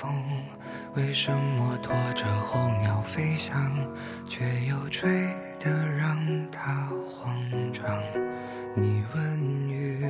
[0.00, 0.10] 风，
[0.94, 3.70] 为什么拖着候鸟飞翔，
[4.26, 5.10] 却又吹
[5.58, 6.16] 得让
[6.50, 7.36] 它慌
[7.70, 7.84] 张？
[8.74, 10.02] 你问雨，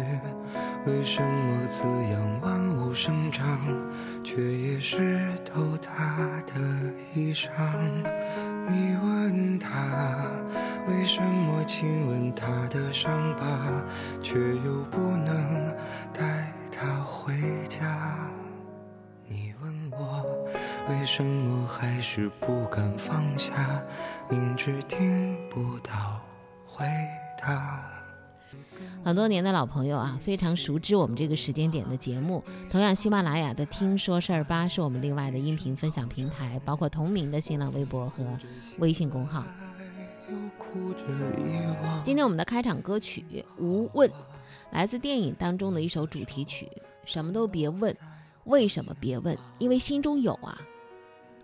[0.87, 1.82] 为什么滋
[2.12, 3.58] 养万物生长，
[4.22, 6.60] 却也湿透它的
[7.12, 7.50] 衣裳？
[8.68, 10.30] 你问他，
[10.88, 13.82] 为什么亲吻他的伤疤，
[14.22, 15.74] 却又不能
[16.12, 17.34] 带他回
[17.68, 18.30] 家？
[20.90, 23.80] 为什么还是不敢放下，
[24.28, 26.20] 明知听不到
[26.66, 26.84] 回
[27.40, 27.80] 答。
[29.04, 32.42] 很多年的老朋友啊，非常熟知我们这个时间点的节目。
[32.68, 38.26] 同样，喜马拉雅的“听说事儿吧”是我们另外的音频分享平台，包括同名的新浪微博和
[38.78, 39.45] 微信公号。
[42.02, 43.24] 今天我们的开场歌曲
[43.62, 44.10] 《无问》，
[44.72, 46.68] 来自电影当中的一首主题曲。
[47.04, 47.96] 什么都别问，
[48.45, 49.38] 为什么别问？
[49.59, 50.60] 因为心中有啊。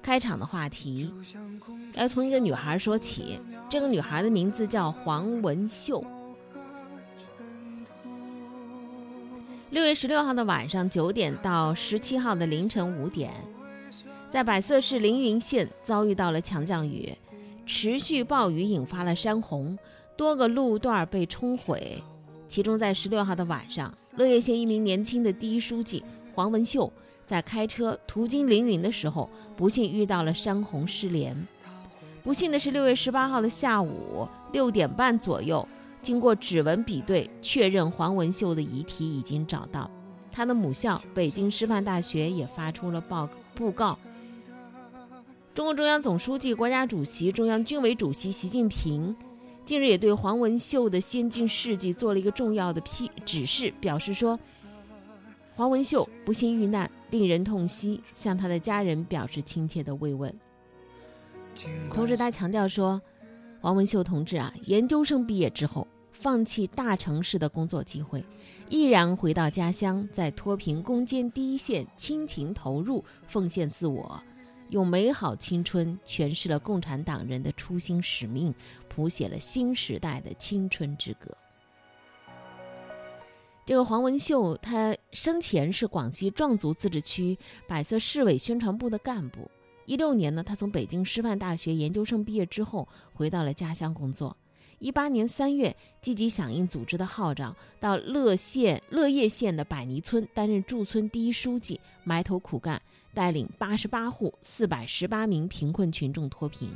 [0.06, 1.12] 开场的话题
[1.94, 6.04] 要从一个女孩说起，这个女孩的名字叫黄文秀。
[9.70, 13.32] 六月十六号的晚上九点到十七号的凌晨五点，
[14.30, 17.12] 在百色市凌云县遭遇到了强降雨，
[17.66, 19.76] 持续暴雨引发了山洪，
[20.16, 22.00] 多个路段被冲毁。
[22.46, 26.92] 其中，在十六号的晚上，乐业县一名年轻的第一书记黄文秀
[27.26, 31.36] 在开车途经凌云的时候，不幸遇到了山洪失联。
[32.22, 35.66] 不幸的是，六月十八号的下午六点半左右。
[36.02, 39.90] 经过指纹比对，确认黄文秀的遗体已经找到。
[40.30, 43.98] 他的母校北京师范大学也发出了报布告。
[45.52, 49.16] 中共中央总书记、国家主席、中央军委主席习近平
[49.64, 54.38] 近日也对黄文秀的先进事迹做了一个重要的批指示，表示说：
[55.56, 60.32] 黄文秀不幸遇难，令人痛惜，向他的家人表示亲切的慰问。
[61.90, 63.00] 同时，他强调说，
[63.60, 65.88] 黄文秀同志啊，研究生毕业之后。
[66.18, 68.24] 放弃大城市的工作机会，
[68.70, 74.18] 毅然回到家乡，在脱贫攻坚第一线倾情投入，奉献自我，
[74.70, 78.54] 用美好青春诠释了共产党人的初心使命，
[78.88, 81.36] 谱写了新时代的青春之歌。
[83.66, 89.50] 这个黄文秀，他生前是广西壮族自治区百色市委宣传部的干部。
[89.86, 94.36] 一六年呢，他从北京师范大学研究生毕业之后，回到了家乡工作。
[94.78, 102.80] 一八年三月，积极响应组织的号召，到乐县乐业县的百泥村担任驻村第一书记，埋头苦干，
[103.12, 106.70] 带领八十八户四百十八名贫困群众脱贫，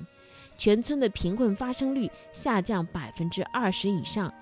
[0.58, 4.34] 全村的贫困发生率下降百分之二十以上。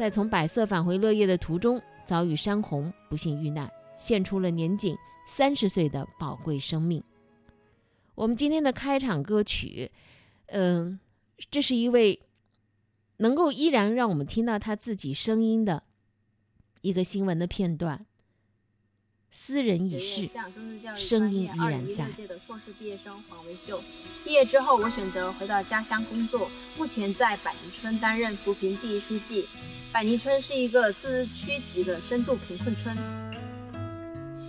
[0.00, 4.96] 在从百色返回乐业的途中，遭遇山洪，不幸遇难，献出了年仅
[5.26, 7.04] 三十岁的宝贵生命。
[8.14, 9.90] 我们今天的开场歌曲。
[10.46, 10.98] 嗯，
[11.50, 12.18] 这是一位
[13.18, 15.82] 能够依然让我们听到他自己声音的
[16.80, 18.06] 一个新闻的片段。
[19.30, 20.26] 斯人已逝，
[20.96, 22.10] 声音依然在。
[22.12, 23.78] 届的硕士毕业生黄维秀，
[24.24, 29.44] 毕业之后我选择回到家乡工作，目前在百泥村担任扶贫第一书记。
[29.92, 32.96] 百泥村是一个自治区级的深度贫困村，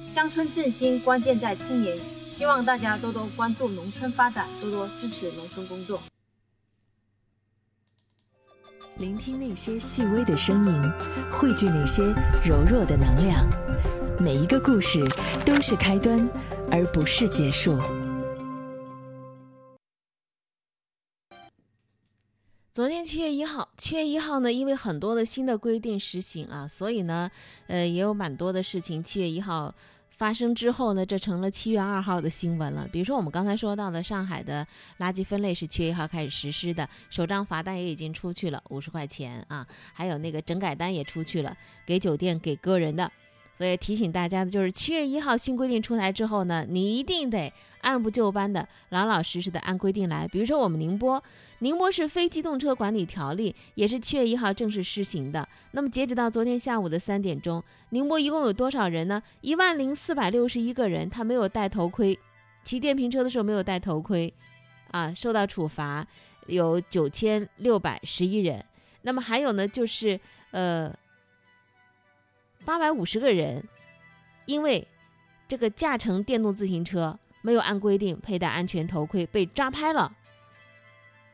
[0.10, 1.98] 乡村振兴关键在青年。
[2.30, 6.02] 希望大家多多关注农村发展，多多支持农村工作。
[8.98, 10.92] 聆听那些细微的声音，
[11.32, 12.04] 汇聚那些
[12.46, 13.48] 柔弱的能量。
[14.20, 15.04] 每一个故事
[15.46, 16.28] 都是开端，
[16.72, 17.78] 而不是结束。
[22.74, 27.30] 昨天七月一号，七月一号呢，因为很多的新的规定实行啊，所以呢，
[27.68, 29.04] 呃，也有蛮多的事情。
[29.04, 29.74] 七月一号。
[30.10, 32.88] 发生之后呢，这成了七月二号的新闻了。
[32.92, 34.66] 比如说我们刚才说到的，上海的
[35.00, 43.12] 垃圾分类是七月一号开始实施的，首张罚单也已经出去了，五十块钱啊，还有那个整改单也出去了，给酒店、给个人的。
[43.58, 50.28] 所以提醒大家的就是，七月一号新规定出台之后呢，你一定得按部就班的、老老实实的按规定来。
[50.28, 51.24] 比如说我们宁波，
[51.60, 55.48] 宁波市非机动车管理条例也是七月一号正式施行的。
[55.74, 59.22] 那么截止到昨天下午的三点钟，宁波一共有多少人呢？
[59.42, 62.18] 一万零四百六十一个人，他没有戴头盔，
[62.64, 64.34] 骑电瓶车的时候没有戴头盔，
[64.90, 66.04] 啊，受到处罚
[66.48, 68.66] 有九千六百十一人。
[69.04, 70.92] 那么还有呢，就是呃。
[72.66, 73.68] 八百五十个人，
[74.46, 74.88] 因为
[75.48, 80.16] 这个驾乘电动自行车没有按规定佩戴安全头盔被抓拍了，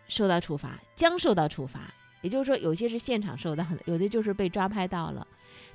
[0.08, 1.94] 受到处罚，将受到处罚。
[2.22, 5.26] 也就是说，有些是现场受到的，有的就是被抓拍到了。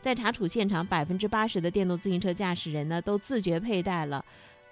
[0.01, 4.25] 在查处现场，百分之八十的电动自行车驾驶人呢都自觉佩戴了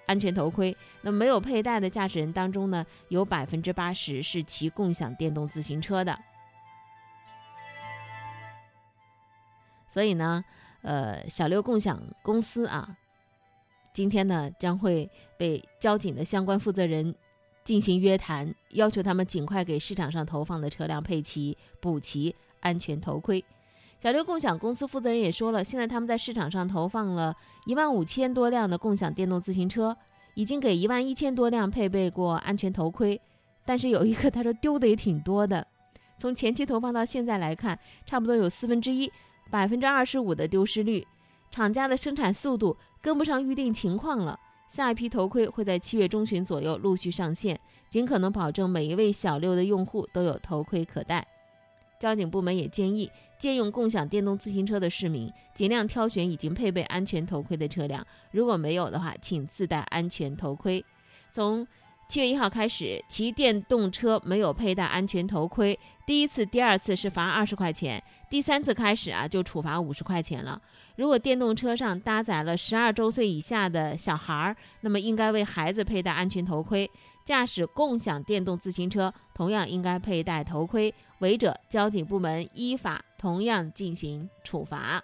[0.05, 0.75] 安全头盔。
[1.01, 6.19] 那没有佩戴的驾驶人当中呢，有百分之八十是骑共享电动自行车的。
[9.87, 10.43] 所以呢，
[10.81, 12.97] 呃，小六共享公司啊，
[13.93, 17.13] 今天呢将会被交警的相关负责人
[17.63, 23.43] 进行约谈，要求他们尽快给市场上投放的车辆配齐、补齐安全头盔。
[23.99, 27.35] 小六共享公司负责人也说了，现在他们在市场上投放了
[27.67, 29.95] 一万五千多辆的共享电动自行车，
[30.33, 33.21] 已经给一万一千多辆配备过安全头盔，
[33.63, 35.67] 但是有一个他说丢的也挺多的，
[36.17, 39.11] 从前期投放到现在来看，差不多有四分之一。
[39.51, 41.05] 百分之二十五的丢失率，
[41.51, 44.39] 厂家的生产速度跟不上预定情况了。
[44.69, 47.59] 下一批头盔会在七月中旬左右陆续上线，
[47.89, 51.27] 尽可能保证每一位小六的用户都有头盔可戴。
[51.99, 60.83] 交警部门也建议，借用共享电动自行车的市民尽量挑选已经配备安全头盔的车辆，如果没有的话，请自带安全头盔。
[61.33, 61.67] 从
[62.11, 70.61] 七月一号开始，骑电动车没有佩戴安全头盔，第一次、第二次是罚二十块钱，第三次开始啊就处罚五十块钱了。
[70.97, 76.91] 如果电动车上搭载了十二周岁以下的小孩儿，那么应该为孩子佩戴安全头盔。
[77.23, 85.01] 驾驶共享电动自行车同样应该佩戴头盔，违者交警部门依法同样进行处罚。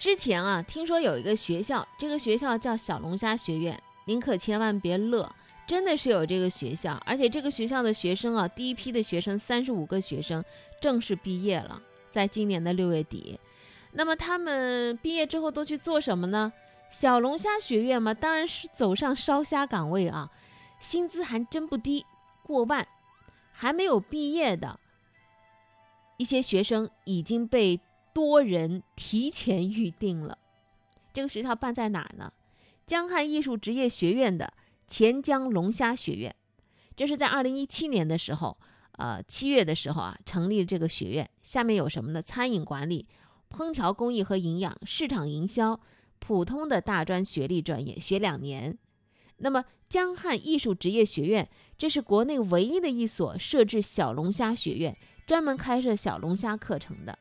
[0.00, 5.30] 之前啊，听说有一个学校，这个学校叫小龙虾学院，您可千万别乐，
[5.66, 10.42] 真的是有这个学校，而且这个学校的学生啊，第一批的学生三十五个学生
[10.80, 13.38] 正式毕业了，在今年的六月底。
[13.92, 16.50] 那么他们毕业之后都去做什么呢？
[16.90, 20.30] 小龙虾学院嘛，当然是走上烧虾岗位啊，
[20.78, 22.06] 薪资还真不低，
[22.42, 22.88] 过万。
[23.52, 24.80] 还没有毕业的
[26.16, 27.78] 一些学生已经被。
[28.12, 30.38] 多人提前预定了，
[31.12, 32.32] 这个学校办在哪儿呢？
[32.86, 34.52] 江汉艺术职业学院的
[34.86, 36.34] 钱江龙虾学院，
[36.96, 38.58] 这是在二零一七年的时候，
[38.92, 41.30] 呃，七月的时候啊，成立这个学院。
[41.40, 42.20] 下面有什么呢？
[42.20, 43.06] 餐饮管理、
[43.48, 45.78] 烹调工艺和营养、市场营销、
[46.18, 48.76] 普通的大专学历专业，学两年。
[49.36, 51.48] 那么江汉艺术职业学院，
[51.78, 54.96] 这是国内唯一的一所设置小龙虾学院，
[55.26, 57.18] 专门开设小龙虾课程的。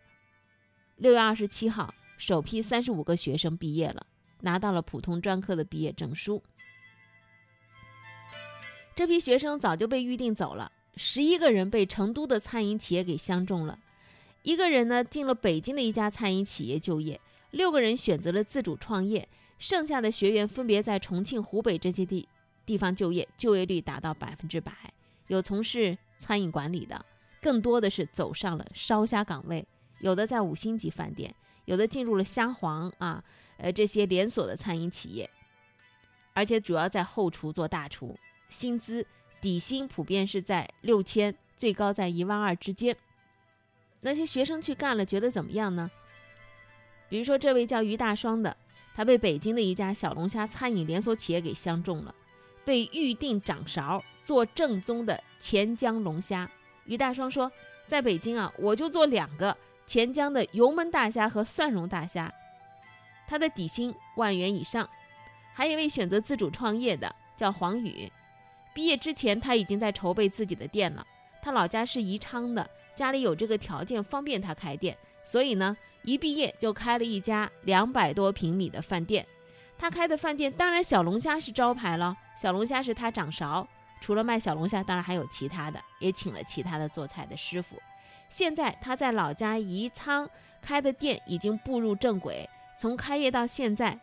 [0.99, 4.05] 六月二十七号，首批三十五个学生毕业了，
[4.41, 6.43] 拿到了普通专科的毕业证书。
[8.97, 13.79] 这批学生早就被预定走了，十一个人被成都的餐饮企业给相中了，
[14.43, 17.17] 一个人呢进了北京的一家餐饮企业就业，
[17.51, 19.25] 六个人选择了自主创业，
[19.57, 22.27] 剩下的学员分别在重庆、湖北这些地
[22.65, 24.73] 地方就业，就业率达到百分之百。
[25.27, 27.05] 有从事餐饮管理的，
[27.41, 29.65] 更多的是走上了烧虾岗位。
[29.99, 31.33] 有的在五星级饭店，
[31.65, 33.23] 有的进入了虾皇啊，
[33.57, 35.29] 呃这些连锁的餐饮企业，
[36.33, 38.17] 而且主要在后厨做大厨，
[38.49, 39.05] 薪资
[39.41, 42.95] 底薪普遍是在六千，最高在一万二之间。
[44.01, 45.91] 那些学生去干了，觉得怎么样呢？
[47.09, 48.55] 比如说这位叫于大双的，
[48.95, 52.15] 他被北京的一家小龙虾餐饮连锁企业给相中了，
[52.63, 56.49] 被预定掌勺做正宗的钱江龙虾。
[56.85, 57.51] 于大双说，
[57.87, 59.57] 在北京啊，我就做两个。
[59.89, 62.31] 钱江的油焖大虾和蒜蓉大虾，
[63.25, 64.87] 他的底薪万元以上。
[65.51, 68.11] 还有一位选择自主创业的叫黄宇，
[68.71, 71.03] 毕业之前他已经在筹备自己的店了。
[71.41, 79.25] 他老家是宜昌的，家里有这个条件方便他开店，所以呢，一毕业就开了一家两百多平米的饭店。
[79.75, 83.67] 他开的饭店当然小龙虾是招牌了，小龙虾是他掌勺。
[83.99, 87.75] 除了卖小龙虾，当然还有其他的，也请了其他的做菜的师傅。
[88.29, 90.29] 现在他在老家宜昌
[90.61, 93.99] 开的店已经步入正轨，从开业到现在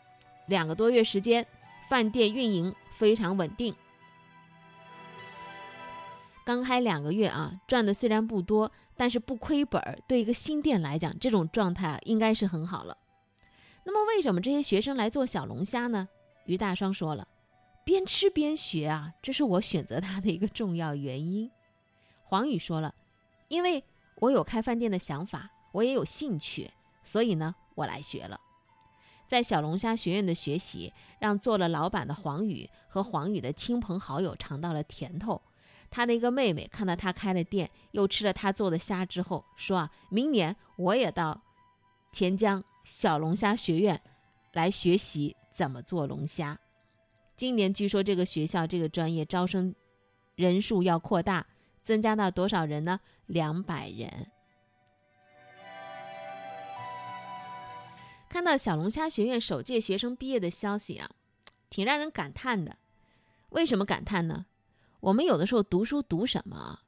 [0.47, 1.47] 两个多月时间，
[1.89, 3.75] 饭店运营非常稳定。
[6.45, 9.99] 刚开两个月啊，赚的虽然不多，但是不亏本儿。
[10.09, 12.97] 对一个新店来讲，这种状态应该是很好了。
[13.85, 16.09] 那么，为什么这些学生来做小龙虾呢？
[16.45, 17.27] 于大双说了，
[17.85, 21.51] 边吃边学啊，这是我选择他的一个重要原因。
[22.25, 22.93] 黄宇说了，
[23.47, 23.85] 因为。
[24.17, 26.71] 我有开饭店的想法，我也有兴趣，
[27.03, 28.41] 所以呢，我来学了。
[29.27, 35.43] 在小龙虾学院的学习，让做了老板的黄宇和黄宇的亲朋好友尝到了甜头。
[35.91, 41.43] 他的一个妹妹看到他开了店，又吃了他做的虾之后，说啊，明年我也到
[42.13, 44.01] 钱江小龙虾学院
[44.53, 46.59] 来学习怎么做龙虾。
[47.37, 49.75] 今年据说这个学校这个专业招生
[50.37, 51.47] 人数要扩大，
[51.87, 52.99] 增加到多少人呢？
[53.27, 54.27] 两百人。
[58.29, 61.09] 看到小龙虾学院首届学生毕业的消息啊，
[61.71, 62.79] 挺让人感叹的。
[63.51, 64.47] 为什么感叹呢？
[64.99, 66.81] 我们有的时候读书读什么？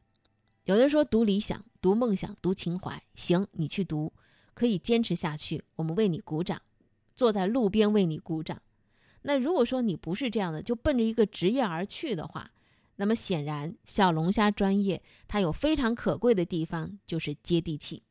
[0.64, 3.00] 有的说读理想、读梦想、读情怀。
[3.14, 4.12] 行，你去读，
[4.52, 6.61] 可以坚持下去，我们为你鼓掌，
[7.14, 8.61] 坐在路边为你鼓掌。
[9.23, 12.50] 那如果说你不是这样的，就奔着一个职业而去的话，
[13.00, 18.02] 那么显然小龙虾专业它有非常可贵的地方，就是接地气。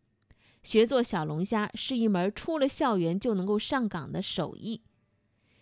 [0.63, 4.81] 学做小龙虾是一门出了校园就能够上岗的手艺。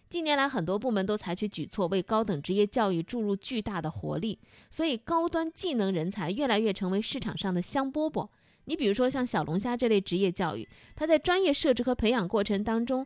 [0.10, 4.39] 近年来，很多部门都采取举措，为高等职业教育注入巨大的活力，
[4.70, 8.29] 所以高端技能人才越来越成为市场上的香饽饽。
[8.65, 13.05] 你比如说，像小龙虾这类职业教育，它在专业设置和培养过程当中，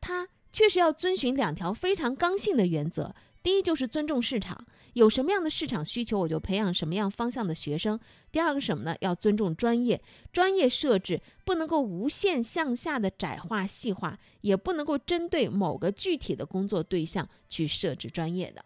[0.00, 3.14] 它确实要遵循两条非常刚性的原则。
[3.42, 7.98] 第一就是尊重市场，有什么样的市场需求，我就培养什么样方向的学生。
[8.30, 8.96] 第二个什么呢？
[9.00, 10.00] 要尊重专业，
[10.32, 18.64] 专业设置不能够无限向下的窄化细化，也不能够针对某个具体的工作对象去设置专业的。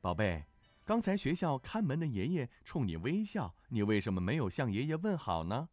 [0.00, 0.44] 宝贝，
[0.84, 5.68] 刚才学校看门的爷爷冲你微笑，你为什么没有向爷爷问好呢？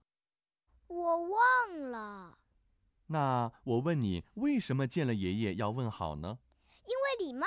[0.87, 2.37] 我忘了。
[3.11, 6.39] 那我问你，为什么见了爷爷要问好呢？
[6.85, 7.45] 因为礼貌。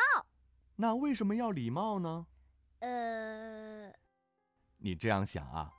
[0.77, 2.27] 那为什么要礼貌呢？
[2.81, 3.91] 呃，
[4.77, 5.73] 你这样想啊？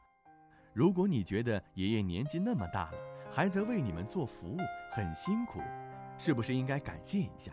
[0.73, 2.97] 如果你觉得爷爷年纪那么大了，
[3.31, 4.57] 还在为你们做服务，
[4.91, 5.61] 很辛苦，
[6.17, 7.51] 是不是应该感谢一下？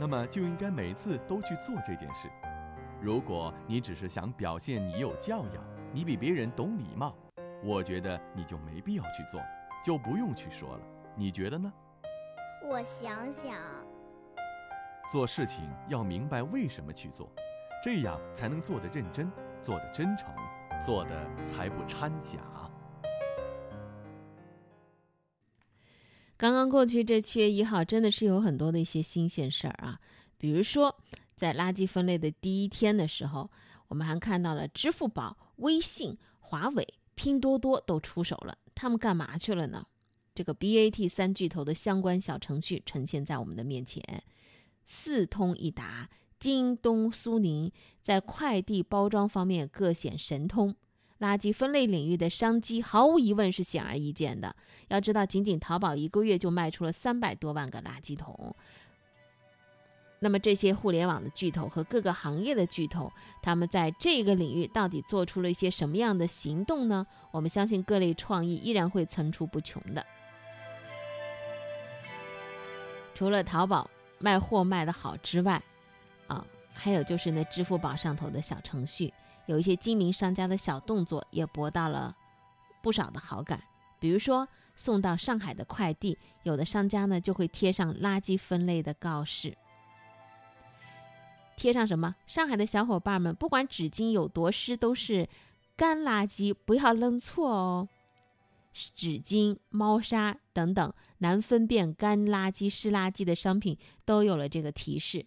[0.00, 2.30] 那么就应该每次都去做这件事。
[3.02, 5.62] 如果你只是想表现你有教养，
[5.92, 7.14] 你比别人懂礼貌，
[7.62, 9.38] 我觉得你就没必要去做，
[9.84, 10.95] 就不用去说了。
[11.18, 11.72] 你觉得呢？
[12.68, 13.54] 我想想，
[15.10, 17.32] 做事情要明白为什么去做，
[17.82, 19.32] 这样才能做得认真，
[19.62, 20.28] 做得真诚，
[20.84, 22.38] 做的才不掺假。
[26.36, 29.98] 刚刚过去这七月一号，真的是有很多的一些新鲜事儿啊，
[30.36, 30.94] 比如说
[31.34, 33.50] 在垃圾分类的第一天的时候，
[33.88, 39.86] 我们还看到了支付宝、微信、华为、拼多多都出手了，他们干嘛去了呢？
[40.36, 44.22] 这个 BAT 三巨头的相关小程序呈现在我们的面前，
[44.84, 50.74] 四通一达、京东、苏宁在快递包装方面各显神通，
[51.20, 54.54] 垃圾分类领域的商机毫无疑问是显而易见的。
[54.88, 58.54] 要知道，仅仅淘宝一个月就卖出了三百多万个垃圾桶。
[60.18, 63.10] 那么，这些互联网的巨头和各个行业的巨头，
[63.42, 67.06] 他们在这个领域到底做出了一些什么样的行动呢？
[67.30, 70.04] 我们相信各类创意依然会层出不穷的。
[73.16, 75.62] 除了淘宝卖货卖的好之外，
[76.26, 76.44] 啊，
[76.74, 79.10] 还有就是那支付宝上头的小程序，
[79.46, 82.14] 有一些精明商家的小动作也博到了
[82.82, 83.58] 不少的好感。
[83.98, 89.56] 比如说送到上海的快递，有的商家呢就会贴上垃圾分类的告示，
[91.56, 92.14] 贴上什么？
[92.26, 95.26] 上海的小伙伴们，不管纸巾有多湿，都是
[95.74, 97.88] 干垃圾，不要扔错哦。
[98.94, 105.24] 纸巾、猫砂等等难分辨干垃圾、湿垃圾的商品都有了这个提示。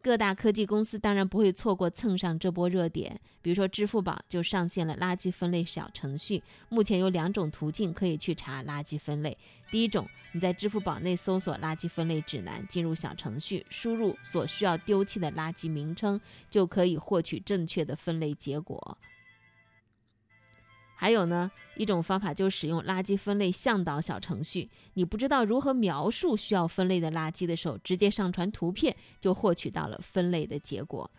[0.00, 3.20] 各大科技公司当然不会错过蹭上这波热点。
[3.40, 6.42] 比如说，支付宝就上线了垃圾分类小程序。
[6.68, 9.38] 目前有两种途径可以去查垃圾分类。
[9.70, 18.98] 第一种，你在支付宝内搜索“垃圾分类指南”，进入小程序，输入所需要丢弃的垃圾名称，就可以获取正确的分类结果。
[20.94, 24.70] 还有呢，一种方法就是使用垃圾分类向导小程序。
[24.94, 31.10] 你不知道如何描述需要分类的垃圾的时候，直接上传图片就获取到了分类的结果。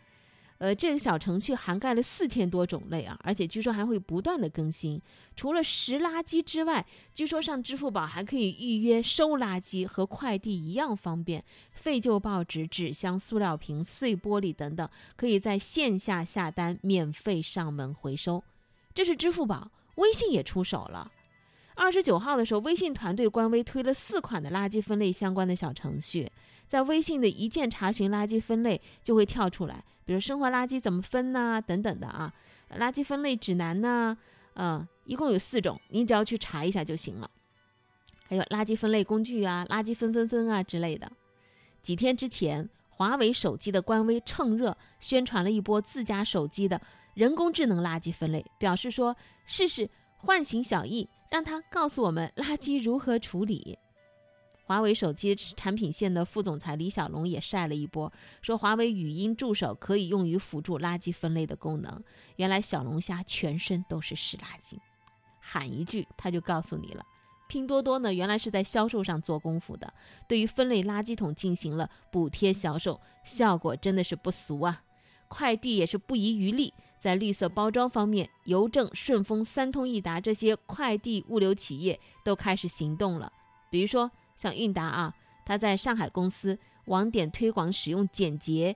[0.60, 5.02] 呃，这个小程序涵盖了四千多种类啊，而且据说还会不断的更新。
[5.36, 11.44] 除了拾垃圾之外，据说上支付宝还可以预约收垃圾，和快递一样方便。
[11.74, 14.88] 废旧报纸、纸箱、塑料瓶、碎玻璃等等，
[15.18, 18.42] 可以在线下下单，免费上门回收。
[18.94, 21.12] 这是支付宝，微信也出手了。
[21.76, 26.32] 二十九号的时候，微信团队官微推了四款的垃圾分类相关的小程序，
[26.68, 32.32] 在微信的一键查询垃圾分类就会跳出来，比如生活垃圾怎么分呐等等的啊，
[32.78, 34.16] 垃圾分类指南呐，
[34.54, 37.30] 嗯，一共有四种，你只要去查一下就行了。
[38.28, 41.12] 还有垃圾分类工具啊，垃圾分分分啊之类的。
[41.82, 42.70] 几天之前。
[42.96, 46.80] 华为手机的官微趁热宣传了一波自家手机的
[47.14, 49.16] 人工智能垃圾分类，表示说
[49.46, 53.78] 试试唤醒小艺，让他告诉我们垃圾如何处理。
[54.66, 62.02] 华为手机产品线的副总裁李小龙也晒了一波，说华为语音助手可以用于辅助垃圾分类的功能。
[62.38, 64.78] 原来小龙虾全身都是湿垃圾，
[65.40, 67.04] 喊一句他就告诉你了。
[67.50, 69.94] 拼多多呢，原来是在销售上做功夫的，
[70.30, 74.82] 对于分类垃圾桶进行了补贴销售，效果真的是不俗啊。
[75.28, 83.30] 快递也是不遗余力，在绿色包装方面，邮政、顺丰、三通一达这些快递物流企业都开始行动了，
[83.70, 84.10] 比如说。
[84.36, 85.14] 像韵达啊，
[85.46, 88.76] 它在上海公司网点推广使用简洁、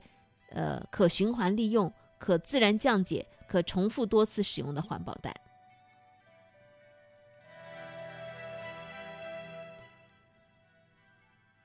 [0.51, 5.33] 呃可循环利用、可自然降解、可重复多次使用的环保袋。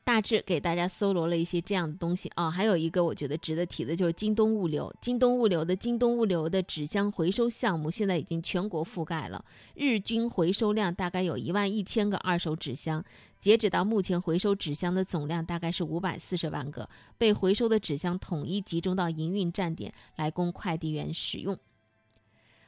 [0.05, 4.93] 大致给大家搜罗了一些这样的东西啊，还有一个我觉得值得提的，就是京东物流。
[5.01, 9.45] 京东物流的京东物流的纸箱回收项目现在已经全国覆盖了，
[9.75, 13.05] 日均回收量大概有一万一千个二手纸箱。
[13.39, 21.57] 截止到目前，回收纸箱的总量大概是五百四十万个，被回收的纸箱统一集中到营运站点来供快递员使用。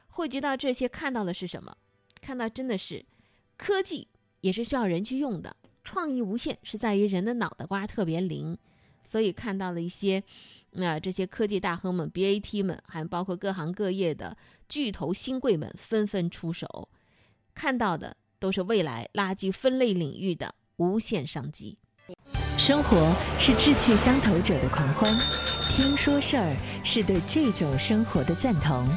[0.07, 1.75] 汇聚到这些，看到的是什么？
[2.21, 3.05] 看到真的是
[3.57, 4.07] 科技
[4.39, 5.55] 也是需要人去用的。
[5.85, 8.57] 创意无限是在于人的脑袋瓜特别灵，
[9.05, 10.21] 所以看到了一些，
[10.71, 14.35] 那这些科技大亨们、BAT 们，还包括各行各业的
[14.67, 16.89] 巨头新贵们纷纷出手，
[17.53, 21.77] 看到的都是未来垃圾分类领域的无限商机。
[22.57, 25.13] 生活是志趣相投者的狂欢，
[25.69, 28.87] 听说事儿是对这种生活的赞同。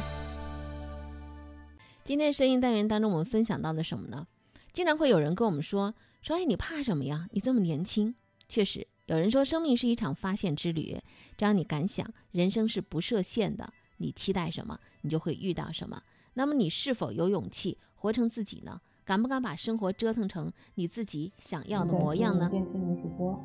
[2.03, 4.25] 今天声音单元当中，我们分享到了什么呢？
[4.73, 5.93] 经常会有人跟我们说。
[6.21, 7.27] 说：“哎，你怕什么呀？
[7.31, 8.15] 你这么年轻。
[8.47, 10.97] 确实，有人说生命是一场发现之旅，
[11.37, 13.71] 只要你敢想，人生是不设限的。
[13.97, 16.01] 你期待什么，你就会遇到什么。
[16.33, 18.79] 那么，你是否有勇气活成自己呢？
[19.03, 23.39] 敢不敢把生活折腾成你自己想要的模样呢？”电竞女主播，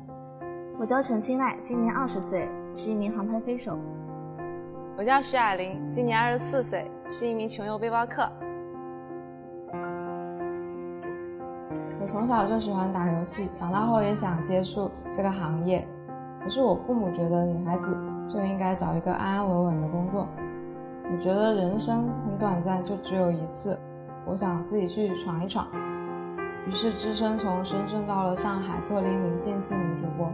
[0.79, 3.79] 我叫陈青奈，今年二十岁，是一名航拍飞手。
[4.97, 8.31] 我叫徐雅玲，今年二十四岁，是一名穷游背包客。
[12.05, 15.87] 我从小就喜欢打游戏，长大后也想接触这个行业。
[16.39, 17.97] 可是我父母觉得女孩子
[18.29, 20.27] 就应该找一个安安稳稳的工作。
[21.11, 23.75] 我觉得人生很短暂，就只有一次，
[24.23, 25.67] 我想自己去闯一闯。
[26.67, 30.31] 于是，只身从深圳到了上海，做了一名电竞女主播。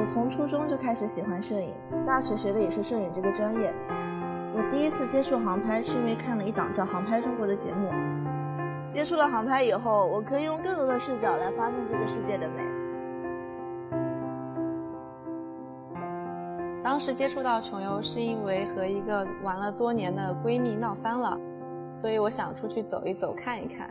[0.00, 1.74] 我从初中就开始喜欢摄影，
[2.06, 3.74] 大学学的也是摄影这个专业。
[4.56, 7.90] 我第一次接触航拍，是因为看了一档叫《航拍中国》的节目。
[8.88, 12.62] 接触了航拍以后，我可以用更多的视角来发现这个世界的美。
[16.84, 21.36] 当时接触到穷游，是因为和一个玩了多年的闺蜜闹翻了，
[21.92, 23.90] 所以我想出去走一走，看一看。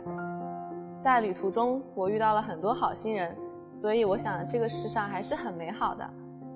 [1.02, 3.36] 在旅途中，我遇到了很多好心人，
[3.74, 6.08] 所以我想这个世上还是很美好的。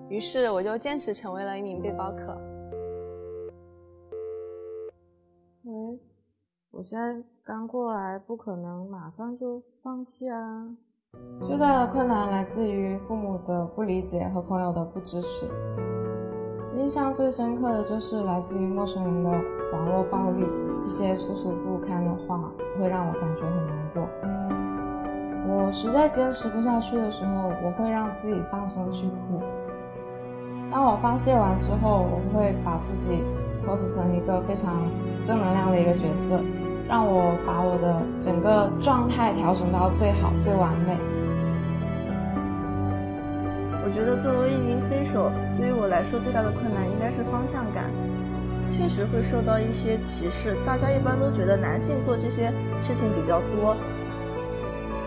[0.09, 2.41] 于是我就坚持成为了一名背包客。
[6.79, 10.65] 我现在刚过来，不可能马上就放弃啊！
[11.41, 15.49] 最大的困难来自于父母的不理解和朋友的不支持。
[16.77, 19.31] 印象最深刻的就是来自于陌生人的
[19.73, 20.47] 网络暴力，
[20.87, 24.09] 一些楚楚不堪的话会让我感觉很难过。
[25.49, 29.43] 我实在坚持不下去的时候，我会让自己放声去哭。
[30.71, 33.25] 当我发泄完之后，我会把自己
[33.67, 34.77] cos 成一个非常。
[35.25, 36.41] 正能量的一个角色，
[36.89, 40.97] 让我把我的整个状态调整到最好、最完美。
[43.85, 47.85] 我觉得作为一名飞手，对于我来说最大的困难应该是方向感。
[48.73, 52.53] 确实会受到一些歧视，大家一般都觉得男性做这些
[52.85, 53.73] 事情比较多。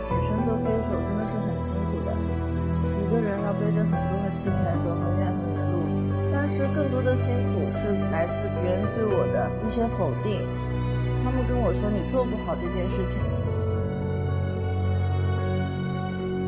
[0.09, 2.09] 女生做飞手真的是很辛苦的，
[2.97, 5.77] 一个人要背着很重的器材走很远很远路。
[6.33, 10.41] 但是更多的辛苦是来自别人对我的一些否定，
[11.23, 13.21] 他们跟我说你做不好这件事情。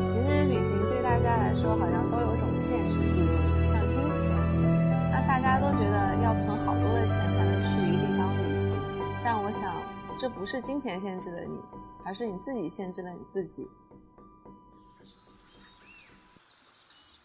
[0.04, 3.26] 其实旅行对大家来说好像都有一种限制，比如
[3.64, 4.30] 像金钱，
[5.10, 8.76] 那大家都觉得要存好多的钱才能去一个地方旅行，
[9.24, 9.72] 但我想
[10.18, 11.64] 这不是金钱限制了你，
[12.04, 13.66] 而是你自己限制了你自己。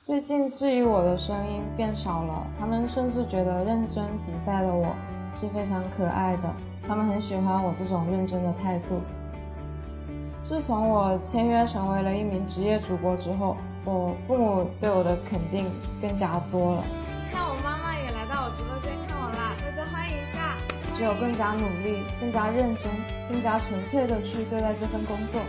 [0.02, 4.96] 最近质疑我的声音变少了，他们甚至觉得认真比赛的我
[5.36, 6.52] 是非常可爱的，
[6.90, 9.00] 他们很喜欢我这种认真的态度。
[10.44, 15.68] 自从我签约成为了一名职业主播之后，我父母对我的肯定
[16.02, 16.84] 更加多了。
[17.32, 20.58] 看我妈妈也来到我直播间看我啦，大家欢迎一下！
[20.98, 22.90] 只有更加努力、更加认真、
[23.32, 25.40] 更加纯粹的去对待这份工作，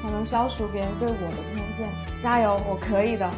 [0.00, 1.86] 才能消除别人对我的偏见。
[2.18, 3.30] 加油，我可以的！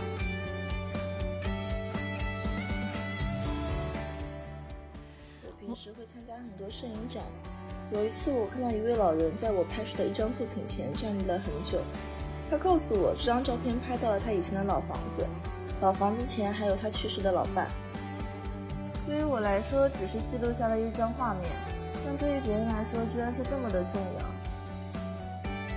[7.92, 11.78] 有一次我看到一位老人在我拍摄的一张作品前站立了很久，
[12.48, 15.26] 他告诉我这张照片拍到了他以前的老房子，
[15.80, 17.66] 老房子前还有他去世的老伴。
[19.06, 21.50] 对于我来说，只是记录下了一张画面，
[22.04, 24.26] 但对于别人来说，居然是这么的重要。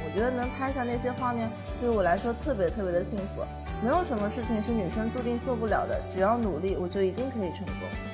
[0.05, 1.49] 我觉得能拍下那些画面，
[1.81, 3.41] 对我来说特别特别的幸福。
[3.81, 8.12] 没有什么事情是女生注定做不了的，只要努力，我就一定可以成功。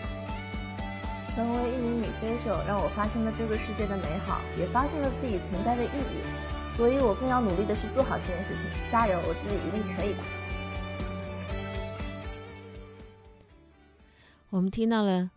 [1.40, 6.20] 成为一名女飞手，让我发现了这个世界的美好，也发现了自己存在的意义。
[6.76, 8.70] 所以我更要努力的去做好这件事情。
[8.92, 10.20] 加油，我自己一定可以的。
[14.50, 15.32] 我们听到了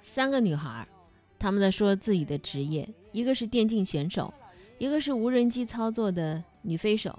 [0.00, 0.86] 三个女孩，
[1.40, 4.32] 她们在说自己的职业，一个是电竞选手，
[4.78, 7.18] 一个是无人机操作的女飞手，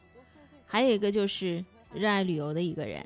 [0.66, 3.06] 还有一个就是热爱旅游的一个人。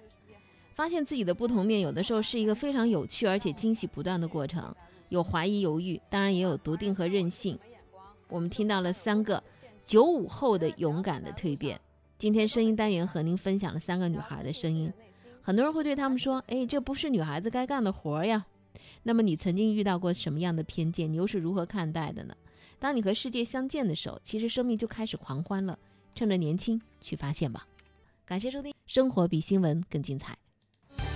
[0.79, 4.73] 发现自己的不同面，有的时候是一个非常有趣而且惊喜不断的过程，
[5.09, 7.59] 有怀疑犹豫，当然也有笃定和任性。
[8.29, 9.43] 我们听到了三个
[9.83, 11.77] 九五后的勇敢的蜕变。
[12.17, 14.89] 今天声音单元和您分享了三个女孩的声音。
[15.41, 18.45] 很多人会对他们说：“哎，这不是女孩子该干的活呀。”
[19.03, 21.11] 那么你曾经遇到过什么样的偏见？
[21.11, 22.33] 你又是如何看待的呢？
[22.79, 25.77] 当你和世界相见的时候，其实生命就开始狂欢了。
[26.15, 27.67] 趁着年轻去发现吧。
[28.25, 30.33] 感谢收听，生活比新闻更精彩。